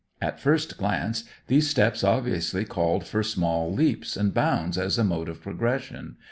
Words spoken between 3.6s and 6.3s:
leaps and bounds as a mode of progression.